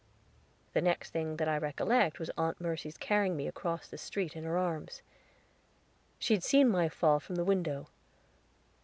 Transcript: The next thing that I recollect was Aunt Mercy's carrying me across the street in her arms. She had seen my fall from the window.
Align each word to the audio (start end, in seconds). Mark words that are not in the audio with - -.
The 0.73 0.81
next 0.81 1.11
thing 1.11 1.37
that 1.37 1.47
I 1.47 1.59
recollect 1.59 2.17
was 2.17 2.31
Aunt 2.35 2.59
Mercy's 2.59 2.97
carrying 2.97 3.37
me 3.37 3.47
across 3.47 3.87
the 3.87 3.99
street 3.99 4.35
in 4.35 4.43
her 4.45 4.57
arms. 4.57 5.03
She 6.17 6.33
had 6.33 6.43
seen 6.43 6.69
my 6.69 6.89
fall 6.89 7.19
from 7.19 7.35
the 7.35 7.45
window. 7.45 7.87